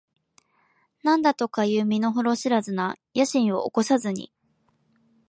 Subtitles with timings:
[1.03, 4.31] 何だとかいう身の程知らずな野心を起こさずに、